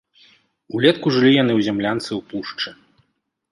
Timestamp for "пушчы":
2.33-2.69